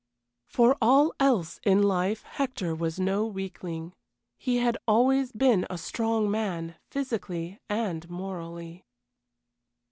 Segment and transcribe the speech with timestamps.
[0.47, 3.93] For all else in life Hector was no weakling.
[4.35, 8.83] He had always been a strong man, physically and morally.